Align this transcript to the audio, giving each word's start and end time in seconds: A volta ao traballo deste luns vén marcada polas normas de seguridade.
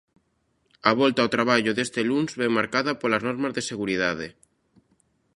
A 0.89 0.91
volta 1.01 1.19
ao 1.21 1.33
traballo 1.35 1.71
deste 1.77 2.01
luns 2.09 2.31
vén 2.39 2.57
marcada 2.59 2.91
polas 3.01 3.25
normas 3.27 3.55
de 3.57 3.67
seguridade. 3.71 4.27